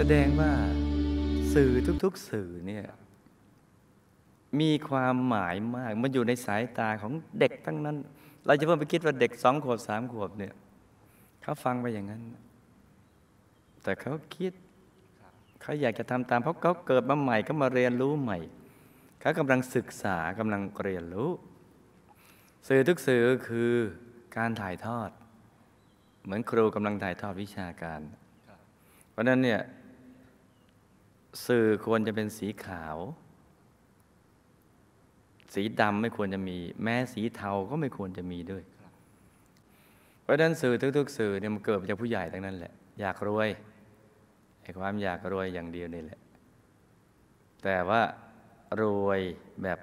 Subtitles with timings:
[0.00, 0.52] แสดงว่า
[1.54, 1.72] สื่อ
[2.04, 2.86] ทุกๆสื่อเนี่ย
[4.60, 7.96] มีความหมายมาก มันอยู่ในสายตาของเด็กทั้งนั้น
[8.46, 10.54] เราจะเพิ่งไปคิดว่าเด็กสองขวบสามขวบเนี่ย
[11.42, 12.22] เขาฟังไปอย่างนั้น
[13.82, 14.52] แต่เขาคิด
[15.62, 18.38] เขาอยากจะทำตามเพราะเขาเกิดมาใหม่ก็มาเรียนรู้ใหม่
[19.20, 21.30] เขากำลังศึกษากำลังเรียนรู้
[22.68, 23.72] สื่อทุกสื่อคือ
[24.36, 25.10] การถ่ายทอด
[26.24, 28.00] เหมือนครูกำลังถ่ายทอดวิชาการ
[29.12, 29.62] เพราะนั้นเนี่ย
[31.46, 32.96] สื่อควรจะเป็นสีขาว
[35.54, 38.64] สีดำไม่ควรจะมี แม้สีเทาก็ไม่ควรจะมีด้วย
[40.22, 43.48] เพราะนั้นสื่อทุกๆ สื่อเนี่ยมันเกิดมาจากผู้ใหญ่ทั้งนั้นแหละ อยากรวย
[44.62, 46.20] ไอ้ความอยากรวยอย่างเดียวนี่แหละ
[47.64, 48.00] แต่ว่า
[48.80, 49.20] รวย
[49.62, 49.78] แบบ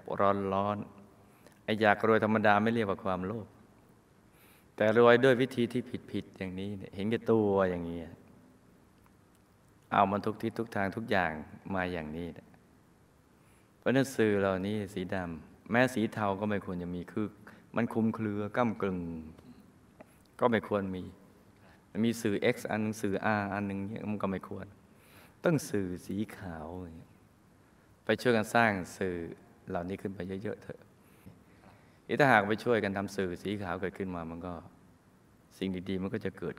[0.54, 3.48] ร้อนๆไอ้อยากรวยธรรมดาไม่เรียกว่าความโลภ
[4.76, 8.00] แต่รวยด้วยวิธีที่ผิดๆอย่างนี้เนี่ยเห็นแก่ตัวอย่างนี้
[9.94, 11.32] เอามันทุกทิศทุกทางทุกอย่าง
[11.76, 12.28] มาอย่างนี้
[13.78, 17.28] เพราะนั้นสื่อเหล่านี้สีดำแม้สีเทาก็ไม่ควรจะมีคือ
[17.76, 19.00] มันคุมเครือก้ากลึง
[20.40, 21.04] ก็ไม่ควรมี
[22.06, 24.68] มีสื่อ X อันหนึงสื่อ R อันหนึ่งเนี่ยมันก็ไม่ควร
[25.44, 26.68] ต้องสื่อสีขาว
[28.06, 29.16] ไปช่วยกันสร้างสื่อ
[29.70, 30.80] เหล่านี้ขึ้นไปเยอะๆเถอะ
[32.20, 34.54] ถ้าหากไปช่วยกันทำสื่อสีขาวเกิดขึ้นมามันก็
[35.58, 36.56] สิ่งดีๆ มันก็จะเกิด